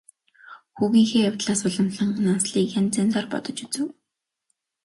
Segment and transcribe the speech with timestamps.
[0.75, 3.87] Хүүгийнхээ явдлаас уламлан Нансалыг янз янзаар бодож үзэв.